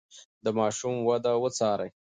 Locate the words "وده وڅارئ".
1.09-1.89